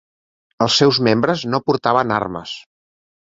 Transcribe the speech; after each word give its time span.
Els 0.65 0.77
seus 0.81 0.99
membres 1.07 1.43
no 1.55 1.61
portaven 1.67 2.15
armes. 2.17 2.55